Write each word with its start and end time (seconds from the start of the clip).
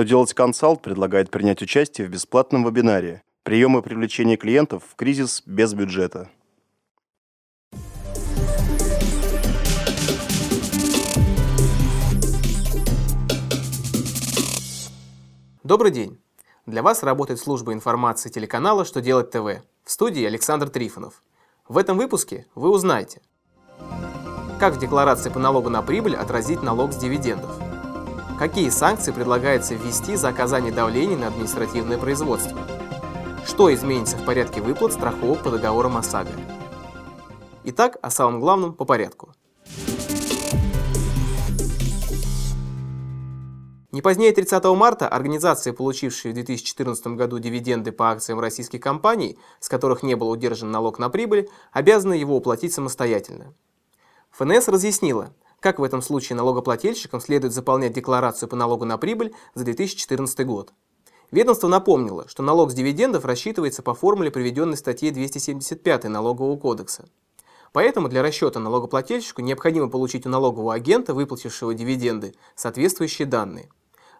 Что 0.00 0.06
делать 0.06 0.32
консалт 0.32 0.80
предлагает 0.80 1.30
принять 1.30 1.60
участие 1.60 2.06
в 2.06 2.10
бесплатном 2.10 2.64
вебинаре 2.64 3.22
«Приемы 3.42 3.82
привлечения 3.82 4.38
клиентов 4.38 4.82
в 4.88 4.96
кризис 4.96 5.42
без 5.44 5.74
бюджета». 5.74 6.30
Добрый 15.62 15.90
день! 15.90 16.18
Для 16.64 16.82
вас 16.82 17.02
работает 17.02 17.38
служба 17.38 17.74
информации 17.74 18.30
телеканала 18.30 18.86
«Что 18.86 19.02
делать 19.02 19.30
ТВ» 19.30 19.62
в 19.84 19.90
студии 19.90 20.24
Александр 20.24 20.70
Трифонов. 20.70 21.22
В 21.68 21.76
этом 21.76 21.98
выпуске 21.98 22.46
вы 22.54 22.70
узнаете, 22.70 23.20
как 24.58 24.76
в 24.76 24.80
декларации 24.80 25.28
по 25.28 25.38
налогу 25.38 25.68
на 25.68 25.82
прибыль 25.82 26.16
отразить 26.16 26.62
налог 26.62 26.94
с 26.94 26.96
дивидендов, 26.96 27.50
какие 28.40 28.70
санкции 28.70 29.12
предлагается 29.12 29.74
ввести 29.74 30.16
за 30.16 30.30
оказание 30.30 30.72
давления 30.72 31.18
на 31.18 31.26
административное 31.26 31.98
производство, 31.98 32.58
что 33.46 33.72
изменится 33.72 34.16
в 34.16 34.24
порядке 34.24 34.62
выплат 34.62 34.94
страховок 34.94 35.42
по 35.42 35.50
договорам 35.50 35.98
ОСАГО. 35.98 36.30
Итак, 37.64 37.98
о 38.00 38.10
самом 38.10 38.40
главном 38.40 38.72
по 38.72 38.86
порядку– 38.86 39.34
Не 43.92 44.02
позднее 44.02 44.30
30 44.32 44.64
марта 44.76 45.08
организации, 45.08 45.72
получившие 45.72 46.30
в 46.30 46.34
2014 46.36 47.08
году 47.08 47.40
дивиденды 47.40 47.90
по 47.90 48.12
акциям 48.12 48.38
российских 48.38 48.80
компаний, 48.80 49.36
с 49.58 49.68
которых 49.68 50.04
не 50.04 50.14
был 50.14 50.30
удержан 50.30 50.70
налог 50.70 51.00
на 51.00 51.10
прибыль, 51.10 51.50
обязаны 51.72 52.14
его 52.14 52.36
уплатить 52.36 52.72
самостоятельно. 52.72 53.52
ФНС 54.30 54.68
разъяснила, 54.68 55.34
как 55.60 55.78
в 55.78 55.82
этом 55.82 56.02
случае 56.02 56.36
налогоплательщикам 56.36 57.20
следует 57.20 57.52
заполнять 57.52 57.92
декларацию 57.92 58.48
по 58.48 58.56
налогу 58.56 58.84
на 58.84 58.98
прибыль 58.98 59.34
за 59.54 59.64
2014 59.64 60.46
год. 60.46 60.72
Ведомство 61.30 61.68
напомнило, 61.68 62.26
что 62.26 62.42
налог 62.42 62.72
с 62.72 62.74
дивидендов 62.74 63.24
рассчитывается 63.24 63.82
по 63.82 63.94
формуле, 63.94 64.32
приведенной 64.32 64.74
в 64.74 64.80
статье 64.80 65.12
275 65.12 66.04
Налогового 66.04 66.56
кодекса. 66.56 67.08
Поэтому 67.72 68.08
для 68.08 68.22
расчета 68.22 68.58
налогоплательщику 68.58 69.40
необходимо 69.40 69.88
получить 69.88 70.26
у 70.26 70.28
налогового 70.28 70.74
агента, 70.74 71.14
выплатившего 71.14 71.72
дивиденды, 71.72 72.34
соответствующие 72.56 73.26
данные. 73.26 73.68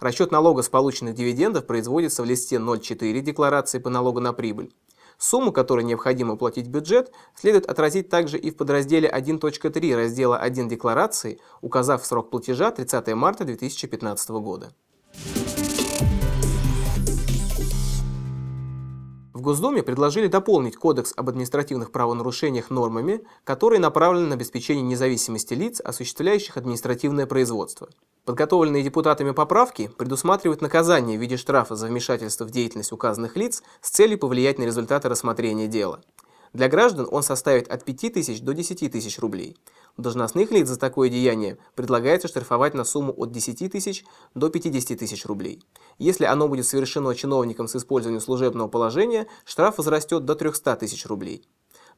Расчет 0.00 0.32
налога 0.32 0.62
с 0.62 0.68
полученных 0.68 1.14
дивидендов 1.14 1.66
производится 1.66 2.22
в 2.22 2.26
листе 2.26 2.58
04 2.58 3.20
декларации 3.20 3.78
по 3.78 3.88
налогу 3.88 4.18
на 4.18 4.32
прибыль. 4.32 4.74
Сумму, 5.18 5.52
которую 5.52 5.86
необходимо 5.86 6.34
уплатить 6.34 6.66
в 6.66 6.70
бюджет, 6.70 7.10
следует 7.34 7.66
отразить 7.66 8.08
также 8.08 8.38
и 8.38 8.50
в 8.50 8.56
подразделе 8.56 9.08
1.3 9.08 9.96
раздела 9.96 10.36
1 10.38 10.68
декларации, 10.68 11.40
указав 11.62 12.04
срок 12.04 12.30
платежа 12.30 12.70
30 12.70 13.14
марта 13.14 13.44
2015 13.44 14.30
года. 14.30 14.72
В 19.32 19.40
Госдуме 19.42 19.82
предложили 19.82 20.28
дополнить 20.28 20.76
Кодекс 20.76 21.12
об 21.16 21.28
административных 21.28 21.92
правонарушениях 21.92 22.70
нормами, 22.70 23.20
которые 23.44 23.80
направлены 23.80 24.28
на 24.28 24.34
обеспечение 24.34 24.82
независимости 24.82 25.54
лиц, 25.54 25.80
осуществляющих 25.80 26.56
административное 26.56 27.26
производство. 27.26 27.88
Подготовленные 28.26 28.82
депутатами 28.82 29.30
поправки 29.30 29.86
предусматривают 29.86 30.60
наказание 30.60 31.16
в 31.16 31.20
виде 31.20 31.36
штрафа 31.36 31.76
за 31.76 31.86
вмешательство 31.86 32.44
в 32.44 32.50
деятельность 32.50 32.90
указанных 32.90 33.36
лиц 33.36 33.62
с 33.80 33.90
целью 33.90 34.18
повлиять 34.18 34.58
на 34.58 34.64
результаты 34.64 35.08
рассмотрения 35.08 35.68
дела. 35.68 36.00
Для 36.52 36.68
граждан 36.68 37.06
он 37.08 37.22
составит 37.22 37.68
от 37.68 37.84
5 37.84 38.14
тысяч 38.14 38.40
до 38.40 38.52
10 38.52 38.90
тысяч 38.90 39.20
рублей. 39.20 39.56
Должностных 39.96 40.50
лиц 40.50 40.66
за 40.66 40.76
такое 40.76 41.08
деяние 41.08 41.58
предлагается 41.76 42.26
штрафовать 42.26 42.74
на 42.74 42.82
сумму 42.82 43.14
от 43.16 43.30
10 43.30 43.70
тысяч 43.70 44.04
до 44.34 44.48
50 44.48 44.98
тысяч 44.98 45.24
рублей. 45.24 45.62
Если 45.98 46.24
оно 46.24 46.48
будет 46.48 46.66
совершено 46.66 47.14
чиновником 47.14 47.68
с 47.68 47.76
использованием 47.76 48.20
служебного 48.20 48.66
положения, 48.66 49.28
штраф 49.44 49.78
возрастет 49.78 50.24
до 50.24 50.34
300 50.34 50.74
тысяч 50.76 51.06
рублей. 51.06 51.46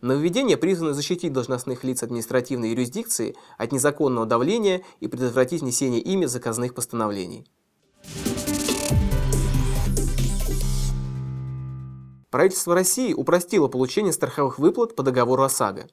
Нововведение 0.00 0.56
призвано 0.56 0.94
защитить 0.94 1.32
должностных 1.32 1.82
лиц 1.82 2.04
административной 2.04 2.70
юрисдикции 2.70 3.34
от 3.56 3.72
незаконного 3.72 4.26
давления 4.26 4.82
и 5.00 5.08
предотвратить 5.08 5.62
внесение 5.62 6.00
ими 6.00 6.26
заказных 6.26 6.74
постановлений. 6.74 7.50
Правительство 12.30 12.74
России 12.74 13.12
упростило 13.12 13.66
получение 13.66 14.12
страховых 14.12 14.60
выплат 14.60 14.94
по 14.94 15.02
договору 15.02 15.42
ОСАГО. 15.42 15.88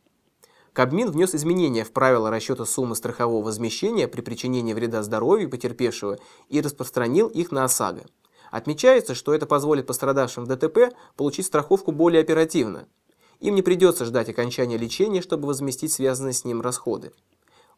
Кабмин 0.74 1.10
внес 1.10 1.34
изменения 1.34 1.84
в 1.84 1.92
правила 1.92 2.30
расчета 2.30 2.66
суммы 2.66 2.96
страхового 2.96 3.44
возмещения 3.44 4.08
при 4.08 4.22
причинении 4.22 4.74
вреда 4.74 5.02
здоровью 5.02 5.50
потерпевшего 5.50 6.20
и 6.50 6.62
распространил 6.62 7.28
их 7.28 7.52
на 7.52 7.64
ОСАГО. 7.64 8.06
Отмечается, 8.52 9.16
что 9.16 9.34
это 9.34 9.48
позволит 9.48 9.88
пострадавшим 9.88 10.44
в 10.44 10.48
ДТП 10.48 10.94
получить 11.16 11.48
страховку 11.48 11.92
более 11.92 12.22
оперативно– 12.22 12.88
им 13.40 13.56
не 13.56 13.62
придется 13.62 14.06
ждать 14.06 14.29
окончания 14.29 14.78
лечения, 14.78 15.22
чтобы 15.22 15.47
возместить 15.47 15.91
связанные 15.91 16.34
с 16.34 16.46
ним 16.46 16.62
расходы. 16.62 17.12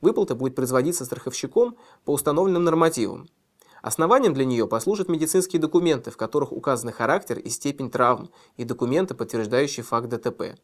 Выплата 0.01 0.35
будет 0.35 0.55
производиться 0.55 1.05
страховщиком 1.05 1.75
по 2.05 2.13
установленным 2.13 2.63
нормативам. 2.63 3.27
Основанием 3.81 4.33
для 4.33 4.45
нее 4.45 4.67
послужат 4.67 5.07
медицинские 5.07 5.61
документы, 5.61 6.11
в 6.11 6.17
которых 6.17 6.51
указаны 6.51 6.91
характер 6.91 7.39
и 7.39 7.49
степень 7.49 7.89
травм, 7.89 8.29
и 8.57 8.63
документы, 8.63 9.13
подтверждающие 9.13 9.83
факт 9.83 10.09
ДТП. 10.09 10.57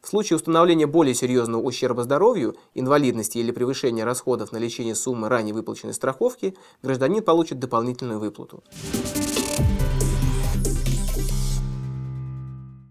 В 0.00 0.08
случае 0.08 0.36
установления 0.36 0.86
более 0.86 1.14
серьезного 1.14 1.62
ущерба 1.62 2.02
здоровью, 2.04 2.56
инвалидности 2.74 3.38
или 3.38 3.50
превышения 3.52 4.04
расходов 4.04 4.52
на 4.52 4.58
лечение 4.58 4.94
суммы 4.94 5.30
ранее 5.30 5.54
выплаченной 5.54 5.94
страховки, 5.94 6.54
гражданин 6.82 7.22
получит 7.22 7.58
дополнительную 7.58 8.20
выплату. 8.20 8.62